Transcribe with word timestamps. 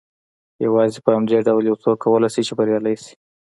يوازې 0.65 0.99
په 1.05 1.09
همدې 1.15 1.37
ډول 1.47 1.63
يو 1.69 1.81
څوک 1.83 1.97
کولای 2.03 2.29
شي 2.35 2.41
چې 2.47 2.53
بريالی 2.59 2.95
شي. 3.03 3.13